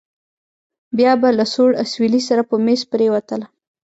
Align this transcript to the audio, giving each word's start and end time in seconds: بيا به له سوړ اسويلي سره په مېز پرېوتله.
بيا 0.97 1.11
به 1.21 1.29
له 1.37 1.45
سوړ 1.53 1.69
اسويلي 1.83 2.21
سره 2.29 2.41
په 2.49 2.55
مېز 2.65 2.81
پرېوتله. 2.91 3.45